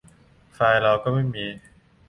[0.53, 1.45] ไฟล์เราก็ไม่มี